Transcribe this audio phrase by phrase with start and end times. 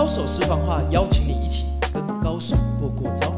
[0.00, 3.34] 高手私房话，邀请你一起跟高手过过招，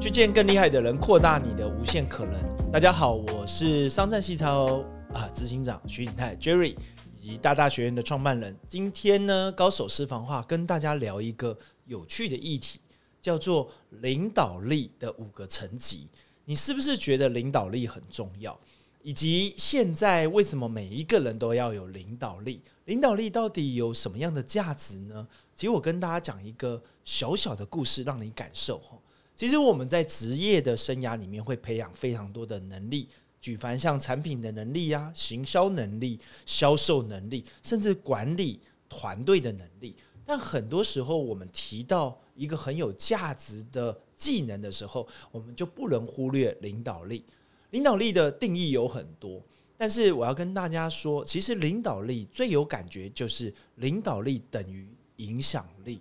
[0.00, 2.34] 去见更厉害的人，扩大你的无限可能。
[2.72, 4.82] 大家好，我是商战西超
[5.14, 6.74] 啊执行长徐景泰 Jerry，
[7.16, 8.56] 以及大大学院的创办人。
[8.66, 12.80] 今天呢，高手私房话跟大家聊一个有趣的议题，
[13.22, 16.08] 叫做领导力的五个层级。
[16.46, 18.58] 你是不是觉得领导力很重要？
[19.02, 22.60] 以及现在为什么每一个人都要有领导力？
[22.84, 25.26] 领导力到底有什么样的价值呢？
[25.54, 28.98] 其实我跟大家讲一个小小的故事，让你感受哈。
[29.34, 33.08] 其实我们在职业的生涯里面会培养非常多的能力，
[33.40, 39.96] 举凡像产品的能力啊、行销能力、销售能力，甚至管理团队的能力。
[40.26, 47.24] 但很多时候，我们提到一个很有价值的技能的时候，我们就不能忽略领导力。
[47.70, 49.40] 领导力的定义有很多，
[49.76, 56.00] 但是我要跟大家说，其实领导力最有感觉就是领导力等于影响力。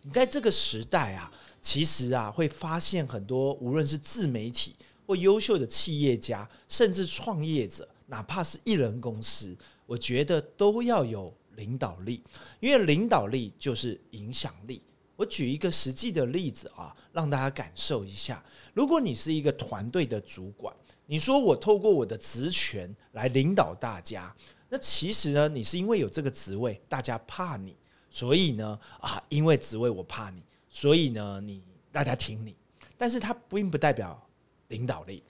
[0.00, 4.74] 你在这个时代啊，其实啊，会发现很多无论是自媒体
[5.06, 7.88] 或优秀的企业家，甚至创业者。
[8.12, 12.22] 哪怕是一人公司，我觉得都要有领导力，
[12.60, 14.82] 因为领导力就是影响力。
[15.16, 18.44] 我举一个实际的例子啊，让大家感受一下。
[18.74, 24.34] 如果你是一个团队的主管，你说我透过我的职权来领导大家，
[24.68, 27.74] 那其实呢，你是因为有这个职位，大家怕你，
[28.10, 32.54] 所以呢，啊，因为职位我怕你，所以呢，你大家听你。
[32.98, 34.22] 但是它并不代表
[34.68, 35.22] 领导力。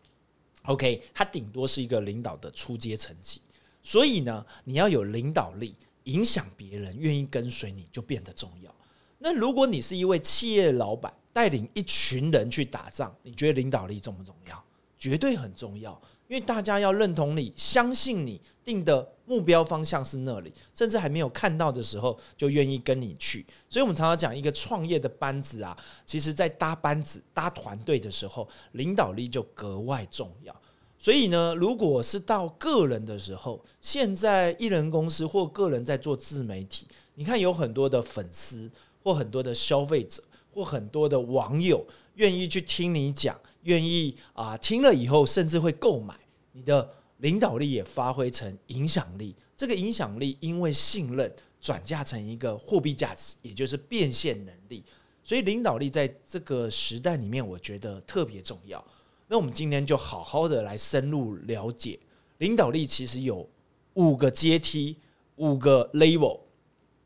[0.65, 3.41] OK，他顶多是一个领导的初阶层级，
[3.83, 5.75] 所以呢，你要有领导力，
[6.05, 8.73] 影响别人，愿意跟随你就变得重要。
[9.19, 14.65] 那如果你是一位企业老板，带领一群人去打仗，你觉得领导力重不重要？
[14.99, 16.01] 绝对很重要，
[16.33, 23.45] 因为大家要认同你，相信你定的目标方向是那里，甚至还没有看到的时候，就愿意跟你去。
[23.69, 25.77] 所以，我们常常讲一个创业的班子啊，
[26.07, 30.57] 其实在搭班子、搭团队的时候，领导力就格外重要。
[30.99, 38.71] 所以呢，如果是到个人的时候，现在艺人公司或个人在做自媒体，你看有很多的粉丝，
[39.03, 40.23] 或很多的消费者，
[40.55, 43.39] 或很多的网友愿意去听你讲。
[43.65, 46.13] 愿意啊，听了以后甚至会购买，
[46.53, 49.35] 你的领导力也发挥成影响力。
[49.57, 54.83] 这个影响力因为信任转嫁成一个货币价值，也就是变现能力。
[55.25, 58.85] 所以领导力在这个时代里面，我觉得特别重要。
[59.29, 61.99] 那我们今天就好好的来深入了解
[62.39, 63.49] 领导力，其实有
[63.95, 64.97] 五个阶梯，
[65.37, 66.41] 五个 level。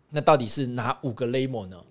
[0.09, 1.85] 那到底是哪五个 level 呢？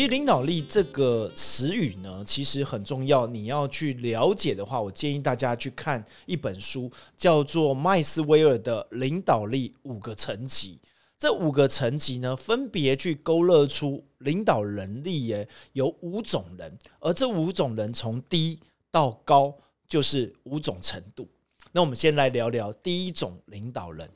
[0.00, 3.26] 其实领导力这个词语呢，其实很重要。
[3.26, 10.80] 你要去了解的话，我建议大家去看一本书，叫做麦斯威尔的《领导力五个层级》。
[11.18, 18.58] 这五个层级呢，分别去勾勒出领导能力耶有五种人，而这五种人从低
[18.90, 19.54] 到高
[19.86, 21.28] 就是五种程度。
[21.72, 24.08] 那我们先来聊聊第一种领导人。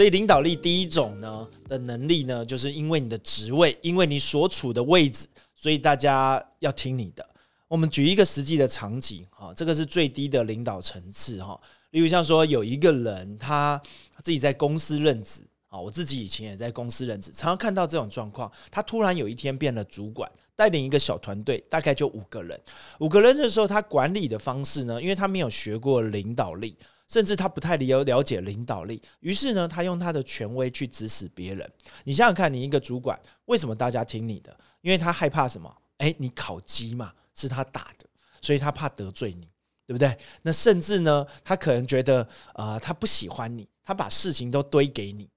[0.00, 7.22] 所以领导力第一种呢的能力呢，就是因为你的职位，因为你所处的位置，所以大家要听你的。
[7.68, 11.60] 我们举一个实际的场景哈，这个是最低的领导层次哈。
[11.90, 13.78] 例如像说有一个人他
[14.22, 18.50] 自己在公司任职啊，我自己以前也在公司任职，常常看到这种状况。
[18.70, 22.58] 他突然有一天变了主管，带领一个小团队，大概就五个人。
[23.00, 26.74] 五个人的时候，他管理的方式呢，因为他没有学过领导力。
[27.10, 31.68] 甚至他不太了了解领导力，于是呢，他用他的权威去指使别人。
[32.04, 34.56] 你想想看，你一个主管，为什么大家听你的？
[34.80, 35.76] 因为他害怕什么？
[35.98, 38.06] 诶，你烤鸡嘛，是他打的，
[38.40, 39.50] 所以他怕得罪你，
[39.86, 40.16] 对不对？
[40.42, 45.28] 那甚至呢，他可能觉得，呃，他不喜欢你，他把事情都堆给你，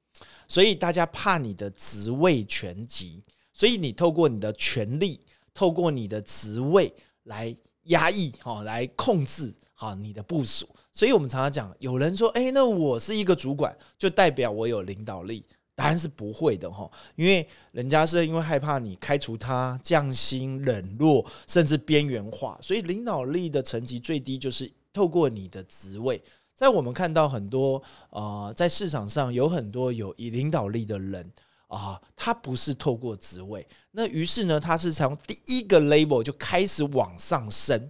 [0.48, 5.26] 所以大家怕你的职位权级，所以你透过你的权力，
[5.56, 6.94] 透过你的职位
[7.24, 10.68] 来压抑，哈，来控制，哈，你的部署。
[10.92, 15.46] 所以我们常常讲，有人说：“哎，那我是一个主管，就代表我有领导力。”
[15.76, 26.24] 答案是不会的哈，因为人家是因为害怕你开除他、降薪、冷落，甚至边缘化，所以领导力的层级最低就是透过你的职位。
[26.54, 27.82] 在我们看到很多
[28.12, 31.28] 呃，在市场上有很多有以领导力的人
[31.74, 37.90] 啊，他不是透过职位，那于是呢，他是从第一个 label 就开始往上升。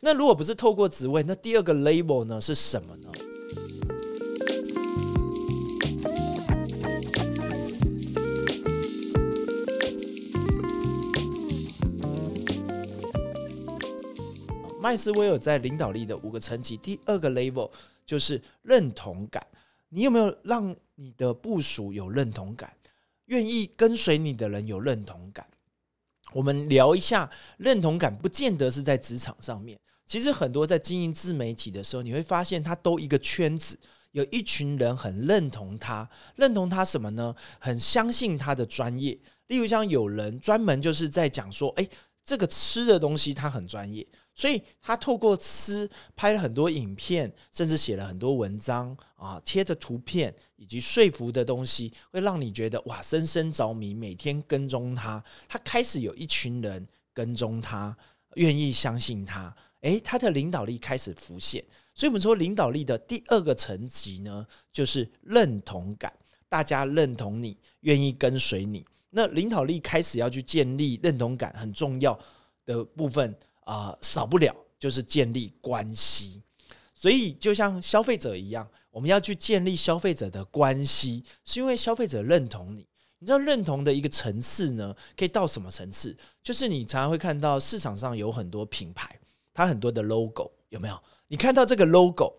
[0.00, 3.08] 那如果不是透过职位，那第二个 label 呢是什么呢？
[14.82, 17.70] 麦斯威尔在领导力的五个层级，第二个 level
[18.04, 19.46] 就是认同感。
[19.90, 22.72] 你有没有让你的部署有认同感？
[23.30, 25.46] 愿意跟随你的人有认同感？
[26.32, 29.78] 我们聊一下认同感，不见得是在职场上面。
[30.04, 33.78] 其实很多在经营自媒体的时候，你会发现他都一个圈子，
[34.10, 37.34] 有一群人很认同他，认同他什么呢？
[37.60, 39.18] 很相信他的专业。
[39.46, 41.88] 例如像有人专门就是在讲说，哎，
[42.24, 44.04] 这个吃的东西他很专业。
[44.40, 55.22] 所以他透过吃拍了很多影片，甚至写了很多文章啊，贴的图片以及说服的东西，会让你觉得哇，深深着迷，每天跟踪他。
[55.46, 57.94] 他开始有一群人跟踪他，
[58.36, 59.54] 愿意相信他。
[59.82, 61.62] 诶，他的领导力开始浮现。
[61.94, 66.10] 所以我们说，领导力的第二个层级呢，就是认同感。
[66.48, 68.86] 大家认同你，愿意跟随你。
[69.10, 72.18] 那领导力开始要去建立认同感，很重要
[72.64, 73.36] 的部分。
[73.60, 76.42] 啊，少不了就是建立关系，
[76.94, 82.86] 所以就像消费者一样，我们要去建立消费者的关系，是因为消费者认同你。
[83.22, 86.16] 你知道认同的一个层次呢，可以到什么层次？
[86.42, 89.14] 就是你常常会看到市场上有很多品牌，
[89.52, 90.98] 它很多的 logo 有没有？
[91.28, 92.34] 你看到这个 logo，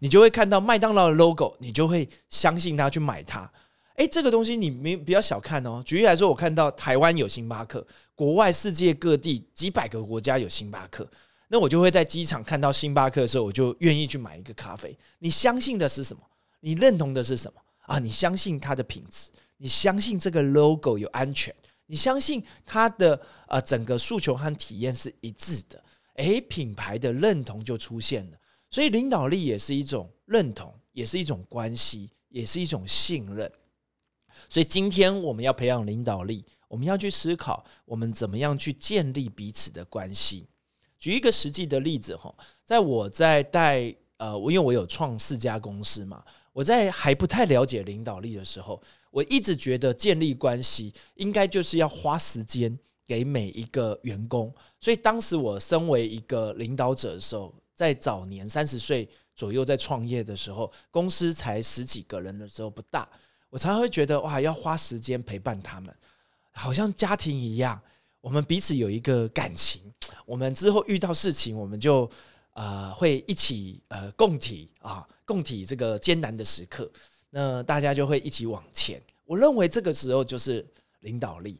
[0.00, 3.48] 你就会看到麦当劳的 logo，你就会相信他去买它。
[3.94, 5.82] 诶，这个东西你没不要小看哦。
[5.86, 7.86] 举例来说，我看到台湾有星巴克。
[8.16, 11.08] 国外世界各地几百个国家有星巴克，
[11.48, 14.96] 那我就会在机场看到星巴克的时候，我就愿意去买一个咖啡。
[15.18, 16.22] 你相信的是什么？
[16.60, 17.98] 你认同的是什么啊？
[17.98, 21.52] 你相信它的品质，你相信这个 logo 有安全，
[21.86, 25.82] 你相信它的呃整个诉求和体验是一致的。
[26.14, 28.38] 诶，品牌的认同就出现了。
[28.70, 33.50] 所以领导力也是一种认同，也是一种关系，也是一种信任。
[34.48, 36.44] 所以今天我们要培养领导力。
[36.66, 40.44] 我们要去思考，我们怎么样去建立彼此的关系。
[40.98, 42.34] 举一个实际的例子哈，
[42.64, 52.76] 在我在带呃，因为我有创四家公司嘛，我在还不太了解领导力的时候，我一直觉得建立关系应该就是要花时间
[53.06, 54.52] 给每一个员工。
[54.80, 63.08] 所以当时我身为一个领导者的时候，在早年三十岁左右在创业的时候，公司才十几个人的时候不大，
[63.54, 65.94] 我常常会觉得哇，要花时间陪伴他们。
[66.50, 67.80] 好像家庭一样，
[68.20, 69.80] 我们彼此有一个感情。
[70.26, 72.10] 我们之后遇到事情，我们就
[72.54, 76.90] 呃会一起呃共体啊，共体这个艰难的时刻。
[77.30, 79.00] 那大家就会一起往前。
[79.24, 80.66] 我认为这个时候就是
[81.02, 81.56] 领导力，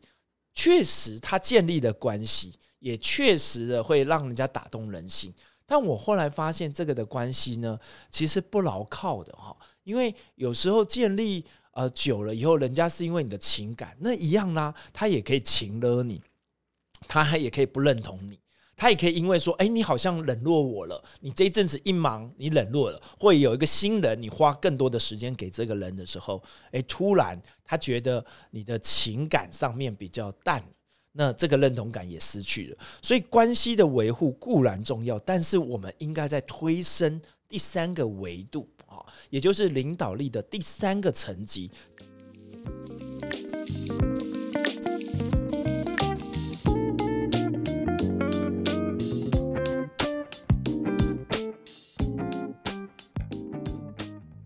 [0.53, 5.33] 确实他建立的关系，也确实的会让人家打动人心。
[5.65, 7.79] 但我后来发现，这个的关系呢，
[8.11, 11.45] 其实不牢靠的哈，因为有时候建立。
[11.75, 16.23] 呃，久了以后，人家是因为你的情感，那一样啦，他也可以情了你，
[17.09, 18.39] 他还也可以不认同你，
[18.77, 30.65] 他也可以因为说，哎，你好像冷落我了，你这一阵子一忙，你冷落了，或有一个新人，你花更多的时间给这个人的时候，哎，突然他觉得你的情感上面比较淡，
[31.11, 32.79] 那这个认同感也失去了。
[33.03, 38.69] 所以关系的维护固然重要，但是我们应该在推升第三个维度。
[39.31, 41.71] 也就是领导力的第三个层级。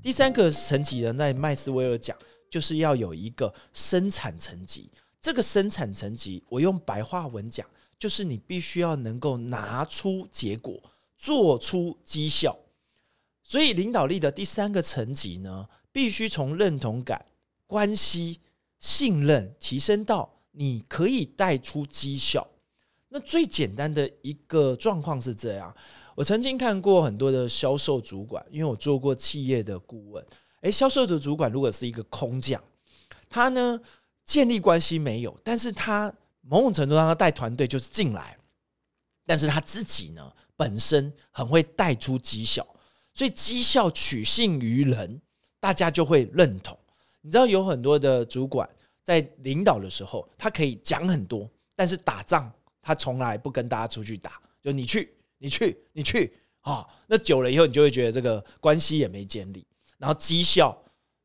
[0.00, 2.16] 第三个层级呢，在麦斯威尔讲，
[2.48, 4.90] 就是要有一个生产层级。
[5.20, 7.66] 这个生产层级，我用白话文讲，
[7.98, 10.82] 就是你必须要能够拿出结果，
[11.18, 12.56] 做出绩效。
[13.48, 17.24] 所以，领导力的第三个层级呢，必须从认同感、
[17.66, 18.40] 关系、
[18.78, 22.46] 信任提升到你可以带出绩效。
[23.08, 25.74] 那最简单的一个状况是这样：
[26.14, 30.22] 我曾经看过很多的销售主管，因为我做过企业的顾问。
[30.60, 32.62] 诶，销售的主管如果是一个空降，
[33.30, 33.80] 他呢
[34.26, 36.12] 建立关系没有，但是他
[36.42, 38.36] 某种程度上他带团队就是进来，
[39.24, 42.66] 但是他自己呢本身很会带出绩效。
[43.18, 45.20] 所以绩效取信于人，
[45.58, 46.78] 大家就会认同。
[47.20, 48.68] 你知道有很多的主管
[49.02, 52.48] 在领导的时候，他可以讲很多，但是打仗
[52.80, 56.86] 他从来不跟大家出去打，就你去，你去，你去啊。
[57.08, 59.66] 那久了以后，你就会觉得这个关系也没建立，
[59.98, 60.80] 然后绩效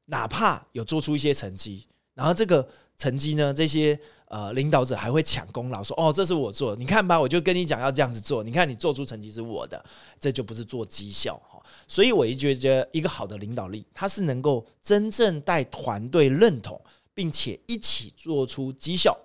[0.06, 4.00] 哪怕有做出一些成绩，然后这个成绩呢，这些。
[4.30, 9.86] 呃，领导者还会抢功劳，说：“哦，这是我做的，你看吧，我就跟你讲要这样子做，你看你做出成绩是我的，
[10.20, 11.40] 这就不是做绩效。”
[11.88, 16.80] 所以，我一觉得一个好的领导力，它是能够真正带团队认同，
[17.13, 19.18] 并且一起做出绩效，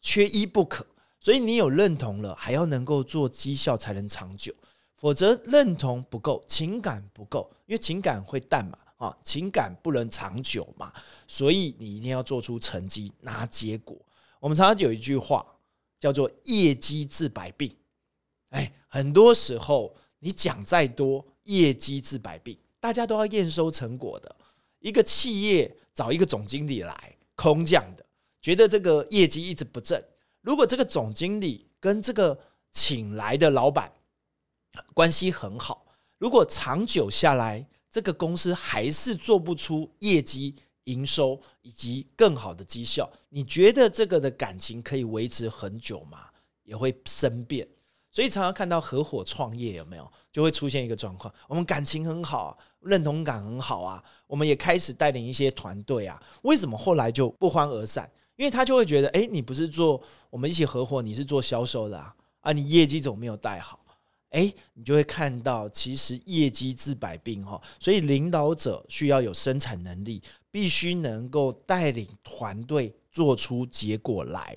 [0.00, 0.86] 缺一不可。
[1.20, 4.52] 所以，你有认同了，还要能够做绩效才能长久，
[4.94, 10.92] 否则认同不够，情感不够，因为情感会淡嘛，啊，情感不能长久嘛，
[11.26, 13.96] 所以你一定要做出成绩，拿结果。
[14.40, 15.46] 我们常常有一句话
[15.98, 17.74] 叫做“业绩治百病”，
[18.50, 24.36] 哎，很多时候你讲再多，业绩治百病，大家都要验收成果的。
[24.80, 28.04] 一个企业找一个总经理来空降的，
[28.40, 30.02] 觉得这个业绩一直不正。
[30.42, 32.38] 如果这个总经理跟这个
[32.70, 33.92] 请来的老板
[34.92, 35.86] 关系很好，
[36.18, 40.54] 如果长久下来，这个公司还是做不出业绩。
[40.84, 46.26] 营收以及更好的绩效，你觉得这个的感情可以维持很久吗？
[46.62, 47.66] 也会生变，
[48.14, 58.08] 所以常常看到合伙创业有没有，就会出现一个状况：我们感情很好，认同感很好啊，我们也开始带领一些团队啊，为什么后来就不欢而散？
[58.36, 63.80] 因为他就会觉得，哎，你不是做我们一起合伙，你是做销售的啊，啊，你业绩怎么没有带好？
[64.30, 70.22] 哎，你就会看到，其实业绩治百病哈，所以领导者需要有生产能力。
[70.54, 74.56] 必须能够带领团队做出结果来，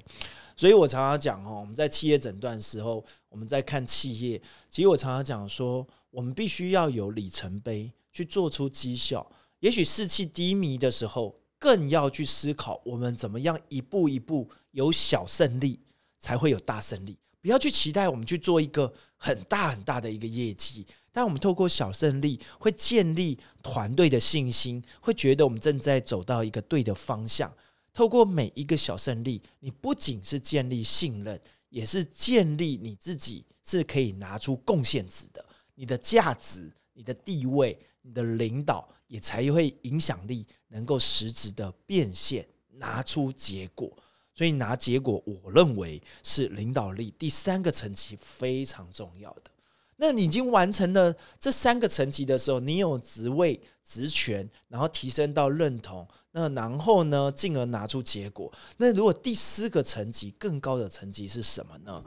[0.58, 9.26] 所以我常常讲哦，我们在企业诊断的时候，我们在看企业，其实我常常讲说，我们必须要有里程碑去做出绩效。
[9.60, 15.80] 也许士气低迷的时候，更要去思考我们怎么样一步一步有小胜利，
[16.20, 17.16] 才会有大胜利。
[17.40, 20.86] 不要去期待我们去做一个很大很大的一个业绩。
[21.12, 27.52] 但我们透过小胜利，会建立团队的信心，会觉得我们正在走到一个对的方向。
[27.98, 35.44] 透过每一个小胜利，你不仅是建立信任，也是建立你自己是可以拿出贡献值的。
[35.74, 43.92] 你的价值、你的地位、你的领导，也才会影响力能够实质的变现，拿出结果。
[44.36, 49.50] 所以拿结果，我认为是领导力第三个层级非常重要的。
[49.96, 56.08] 那你已经完成了这三个层级的时候，你有职位、职权，然后提升到认同，
[56.40, 58.54] 那然后呢，进而拿出结果。
[58.78, 62.04] 那如果第四个层级更高的层级是什么呢？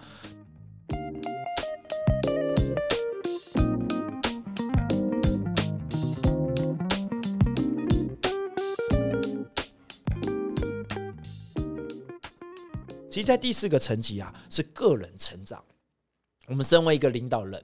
[13.11, 15.61] 其实，在第四个层级啊，是个人成长。
[16.47, 17.61] 我们身为一个领导人。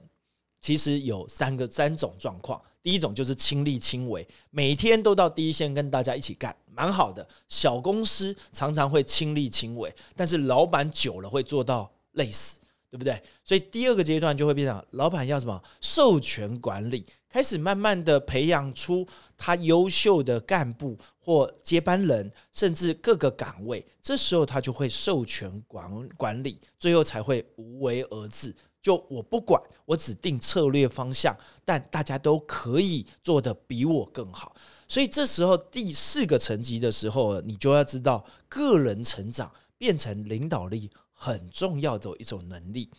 [0.59, 7.27] 其实有三个三种状况，第一种就是亲力亲为，每天都到第一线跟大家一起干，蛮好的。
[7.47, 12.59] 小公司常常会亲力亲为，但是老板久了会做到累死，
[12.89, 13.21] 对不对？
[13.43, 28.53] 所以第二个阶段就会变成老板要什么授权管理，开始慢慢的培养出他优秀的干部或接班人，甚至各个岗位，这时候他就会授权管管理，最后才会无为而治。
[28.87, 34.55] 就我不管，我只定策略方向，但大家都可以做得比我更好。
[34.87, 42.89] 所以这时候第四个层级的时候，你就要知道，个人成长变成领导力很重要的一种能力。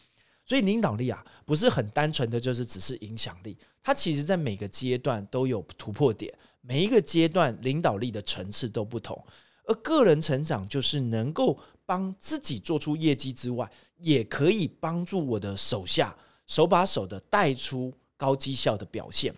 [0.45, 6.31] 所以领导力啊，不是很单纯的就是只是影响力，它其实在每个阶段都有突破点，
[6.61, 9.25] 每一个阶段领导力的层次都不同。
[9.65, 13.69] 而个人成长就是能够帮自己做出业绩之外。
[14.01, 16.17] 也可以帮助我的手下
[16.47, 19.35] 手把手的带出高绩效的表现，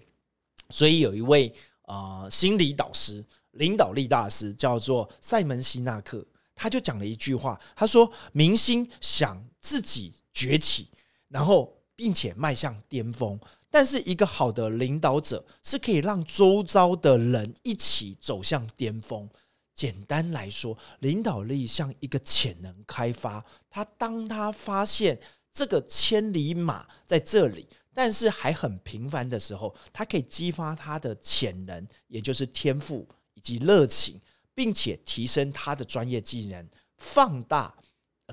[0.69, 1.50] 所以有一位
[1.87, 6.23] 啊心理导师、领导力大师叫做塞门西纳克，
[6.54, 10.88] 他就讲了一句话，他说：“明星想自己崛起，
[11.28, 13.40] 然后并且迈向巅峰，
[13.71, 19.26] 但是一个好的领导者是可以让周遭的人一起走向巅峰。”
[19.75, 23.45] 简单来说，领导力像一个潜能开发。
[23.69, 25.19] 他当他发现
[25.53, 34.21] 这个千里马在这里，但是还很平凡的时候，他可以激发他的潜能，也就是天赋以及热情，
[34.55, 37.75] 并且提升他的专业技能，放大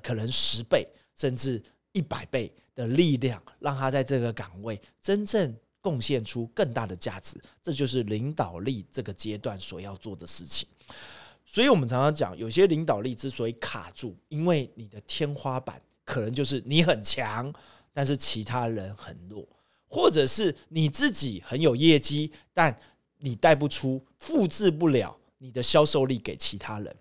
[0.03, 5.55] 可能十倍甚至一百倍的力量，让他在这个岗位真正。
[5.79, 10.67] 贡献出更大的价值，这就是领导力这个阶段所要做的事情。
[11.49, 17.51] 所以，我们常常讲，有些领导力之所以卡住，因为你的天花板可能就是你很强，
[17.93, 19.47] 但是其他人很弱，
[19.87, 22.77] 或者是你自己很有业绩，但
[23.19, 26.95] 你带不出、复制不了你的销售力给其他人。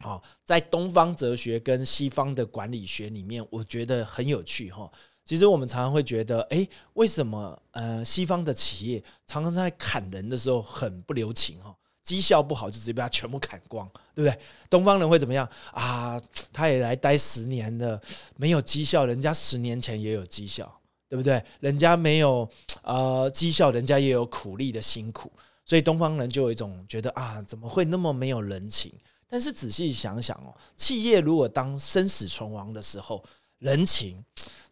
[0.00, 4.90] 好，在东方哲学跟西方的管理学里面，我觉得很有趣哈。
[5.24, 11.74] 其实我们常常会觉得，哎，为什么呃西方的企业常常在砍人的时候很不留情哈？
[12.02, 14.40] 绩效不好就直接把它全部砍光，对不对？
[14.68, 16.20] 东方人会怎么样啊？
[16.52, 18.00] 他也来待十年了，
[18.36, 20.70] 没有绩效，人家十年前也有绩效，
[21.08, 21.42] 对不对？
[21.60, 22.48] 人家没有
[22.82, 25.30] 呃绩效，人家也有苦力的辛苦，
[25.64, 28.92] 所以东方人就有一种觉得啊，怎么会那么没有人情？
[29.28, 33.24] 但是仔细想想哦，企业如果当生死存亡的时候，
[33.58, 34.22] 人情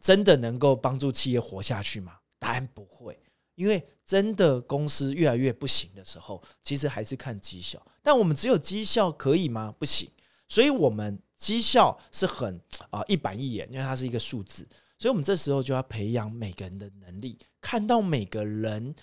[0.00, 2.16] 真的能够帮助企业活下去吗？
[2.38, 3.18] 答案不会，
[3.54, 7.80] 因为真的公司越来越不行的时候，其实还是看绩效。
[8.02, 9.74] 但我们只有绩效可以吗？
[9.78, 10.10] 不行。
[10.48, 14.66] 所以，我们绩效是很啊一板一眼，因为它是一个数字。
[14.98, 18.94] 所以我们这时候就要培养每个人的能力，看到每个人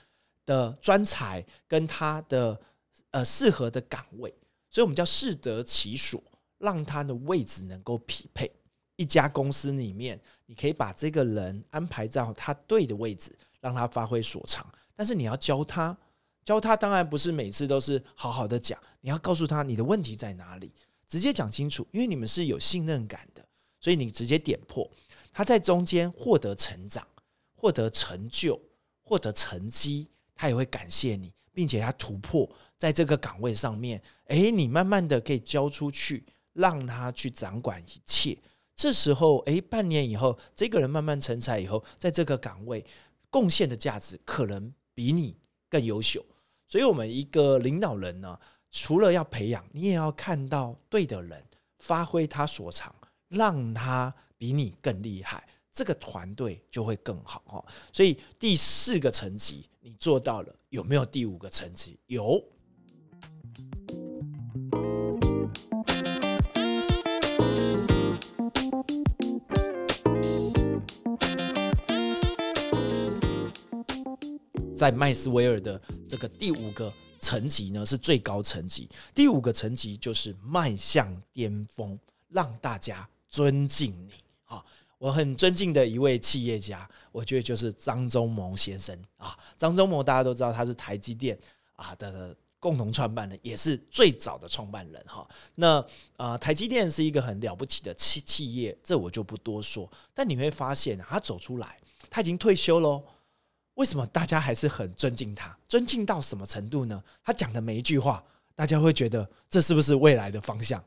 [0.45, 2.59] 的专才跟他的
[3.11, 4.33] 呃适合的岗位。
[4.69, 6.21] 所以我们叫适得其所，
[6.57, 8.51] 让他的位置能够匹配。
[8.97, 14.65] 一家公司里面，你可以把这个人安排在他对的位置，让他发挥所长。
[14.95, 15.95] 但是你要教他，
[16.43, 20.73] 教他当然不是每次都是好好的讲，你要告诉他你的问题在哪里，
[21.07, 21.87] 直接讲清楚。
[21.91, 23.45] 因为你们是有信任感的，
[23.79, 24.89] 所以你直接点破。
[25.31, 27.05] 他在中间获得成长、
[27.55, 28.59] 获得成就、
[29.03, 32.49] 获得成绩，他也会感谢你，并且他突破。
[32.75, 36.23] 在这个岗位上面，诶，你慢慢的可以交出去，
[36.53, 38.37] 让他去掌管一切。
[38.75, 42.85] 这时候，诶，半年以后，这个人慢慢成才以后，在这个岗位
[43.29, 45.35] 贡献的价值可能比你
[45.69, 46.23] 更优秀。
[46.67, 48.37] 所以，我们一个领导人呢，
[48.71, 51.43] 除了要培养，你也要看到对的人
[51.77, 52.93] 发挥他所长，
[53.29, 57.65] 让他比你更厉害，这个团队就会更好哦。
[57.93, 61.97] 所以，第四个层级你做到了，有没有第五个层级？
[62.07, 62.43] 有。
[74.77, 78.87] 在麦斯威尔的这个第五个层级呢，是最高层级。
[79.15, 81.97] 第五个层级就是迈向巅峰，
[82.29, 84.13] 让大家尊敬你。
[84.45, 84.63] 啊，
[84.99, 89.35] 我很尊敬的一位企业家，我觉得就是张忠谋先生啊。
[89.57, 91.37] 张忠谋大家都知道，他是台积电
[91.75, 95.03] 啊的共同创办人，也是最早的创办人。
[95.07, 95.83] 哈，那
[96.17, 99.91] 啊，台积电是一个很了不起的企企业，这我就不多说。
[100.13, 101.79] 但你会发现，他走出来，
[102.11, 103.03] 他已经退休喽。
[103.77, 105.55] 为什么大家还是很尊敬他？
[105.67, 107.03] 尊敬到什么程度呢？
[107.23, 108.23] 他讲的每一句话，
[108.55, 110.83] 大家会觉得这是不是未来的方向？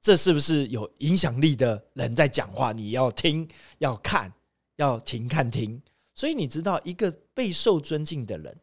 [0.00, 2.72] 这是不是有影响力的人在讲话？
[2.72, 4.32] 你要听，要看，
[4.76, 5.80] 要停看听。
[6.14, 8.56] 所以你知道，一个备受尊敬的人，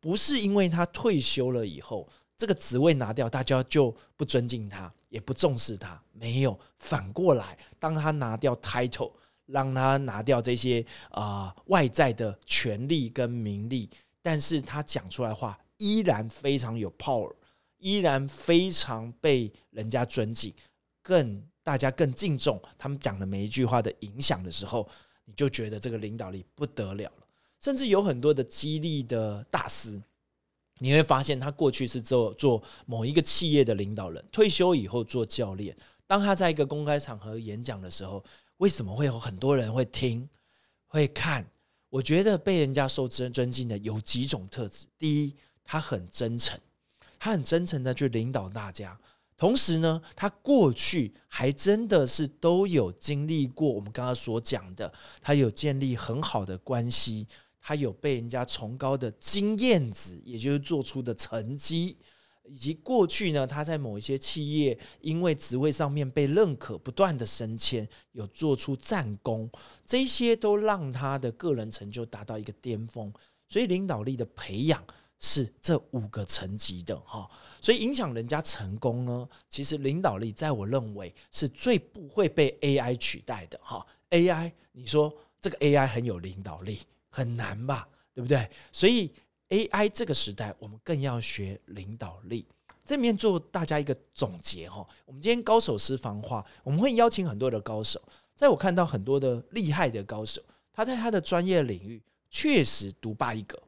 [0.00, 2.06] 不是因为他退休了以后，
[2.36, 5.98] 这个职位拿掉，大家就不尊敬他，也不重视他。
[6.12, 9.12] 没有，反过来，当他拿掉 title。
[9.46, 13.90] 让他拿掉这些啊外在的权利跟名利，
[14.22, 17.30] 但是他讲出来话依然非常有 power，
[17.76, 20.54] 依然非常被人家尊敬，
[21.02, 24.88] 更大家更敬重他们讲的每一句话的影响的时候，
[25.26, 27.26] 你就觉得这个领导力不得了了。
[27.60, 30.00] 甚至有很多的激励的大师，
[30.78, 35.76] 你会发现他过去是做做某一个企业的领导人，退休以后做教练，
[36.06, 38.24] 当他在一个公开场合演讲的时候。
[38.58, 40.28] 为什么会有很多人会听、
[40.86, 41.44] 会看？
[41.90, 44.86] 我觉得被人家受尊尊敬的有几种特质。
[44.98, 46.58] 第一，他很真诚，
[47.18, 48.98] 他很真诚的去领导大家。
[49.36, 57.26] 同时呢，他过去还真的是都有经历过我们刚刚所讲的，他有建立很好的关系，
[57.60, 61.96] 他有被人家崇高的经验值，也就是做出的成绩。
[62.46, 69.50] 以及过去呢，他在某一些企业，因为职位上面被认可，不断的升迁，有做出战功，
[69.86, 73.12] 这些都让他的个人成就达到一个巅峰。
[73.48, 74.84] 所以领导力的培养
[75.18, 77.26] 是这五个层级的哈。
[77.60, 83.86] 所以影响人家成功呢，其实领导力在我认为是最不会被 AI 取代的哈。
[84.10, 87.88] AI，你说这个 AI 很有领导力，很难吧？
[88.12, 88.50] 对不对？
[88.70, 89.10] 所以。
[89.54, 92.44] AI 这个时代，我们更要学领导力。
[92.84, 94.84] 这里面做大家一个总结哈。
[95.06, 98.02] 我们今天高手私房话，我们会邀请很多的高手。
[98.34, 103.62] 在我看到很多的厉害的高手，他在他的专业领域确实独霸一格，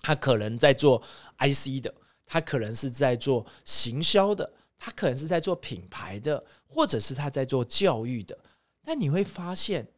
[0.00, 1.02] 他可能在做
[1.38, 1.92] IC 的，
[2.24, 8.38] 他可能是在做行销的，他可能是在做品牌的，或者是他在做教育的。
[8.84, 9.88] 但你会发现，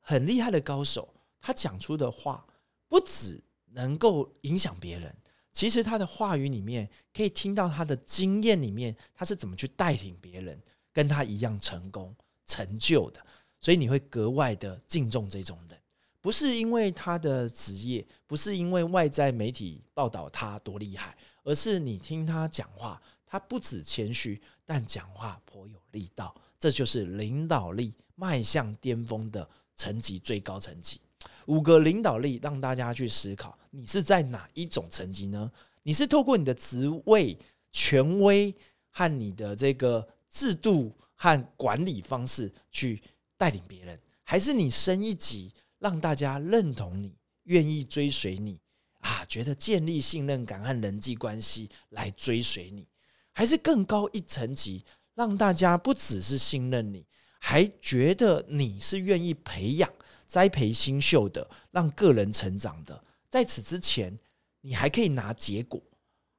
[0.00, 2.44] 很厉害的高手，他讲出的话
[2.88, 3.40] 不止
[3.74, 5.14] 能够影响别人，
[5.52, 10.58] 其实他的话语里面可以听到他的经验里面，他是怎么去带领别人，
[10.92, 12.14] 跟他一样成功
[12.46, 13.20] 成就的。
[13.60, 15.78] 所以你会格外的敬重这种人。
[16.20, 26.34] 不是因为他的职业，不是因为外在媒体报道他多厉害，而是你听他讲话，他不止谦虚，但讲话颇有力道。
[26.58, 30.98] 这就是领导力迈向巅峰的层级，最高层级。
[31.46, 35.50] 五个领导力让大家去思考，你是在哪一种层级呢？
[35.82, 37.38] 你是透过你的职位、
[37.72, 38.54] 权威
[38.90, 43.02] 和你的这个制度和管理方式去
[43.36, 45.52] 带领别人，还是你升一级？
[45.80, 48.58] 让大家认同你，愿意追随你
[49.00, 52.88] 啊，觉得建立信任感和人际关系来追随你，
[53.32, 54.82] 还是更高一层级，
[55.14, 57.04] 让大家不只是信任你，
[57.38, 59.92] 还觉得你是愿意培养、
[60.34, 63.04] 栽培新秀的，让个人成长的。
[63.28, 64.18] 在此之前，
[64.62, 65.80] 你还可以拿结果，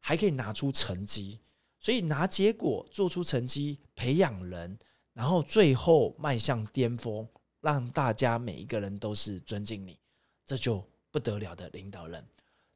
[0.01, 1.39] 还可以拿出成绩，
[1.79, 4.77] 所以拿结果、做出成绩、培养人，
[5.13, 7.25] 然后最后迈向巅峰。
[7.61, 9.97] 让大家每一个人都是尊敬你，
[10.45, 12.21] 这就不得了的领导人。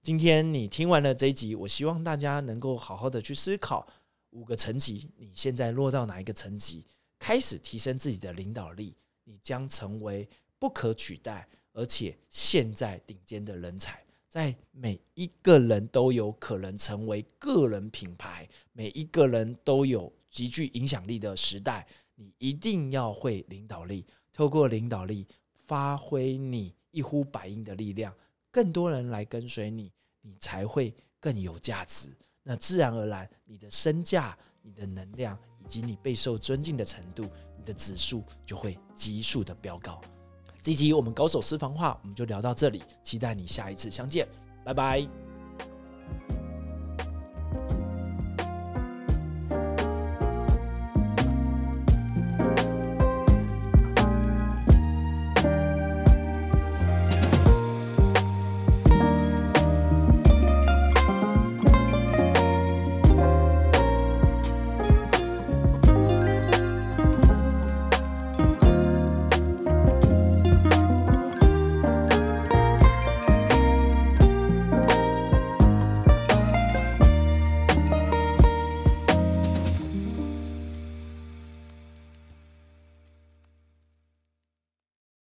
[0.01, 3.85] 今天你听完了这一集，我希望大家能够好好的去思考
[4.29, 6.85] 五个层级，你现在落到哪一个层级，
[7.19, 10.27] 开始提升自己的领导力，你将成为
[10.59, 14.03] 不可取代而且现在顶尖的人才。
[14.27, 24.05] 在每一个人都有可能成为个人品牌，每一个人都有极具影响力的时代，你一定要会领导力。
[24.31, 25.25] 透过领导力，
[25.65, 28.13] 发挥你一呼百应的力量，
[28.51, 29.91] 更多人来跟随你，
[30.21, 32.07] 你才会更有价值。
[32.43, 39.99] 那自然而然，你的身价、你的能量以及你备受尊敬的程度，你的指数就会急速的飙高。
[40.61, 44.27] 这集我们高手私房话，我们就聊到这里，期待你下一次相见，
[44.63, 45.28] 拜拜。